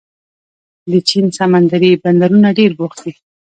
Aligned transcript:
د 0.91 0.93
چین 1.09 1.25
سمندري 1.37 1.91
بندرونه 2.03 2.49
ډېر 2.57 2.71
بوخت 2.77 2.99
دي. 3.03 3.13